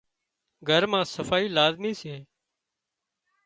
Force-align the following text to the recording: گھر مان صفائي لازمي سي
گھر 0.67 0.83
مان 0.91 1.03
صفائي 1.15 1.47
لازمي 1.57 1.93
سي 2.01 2.15